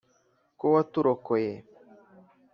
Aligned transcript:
Ko 0.59 0.65
waturokoye 0.73 1.53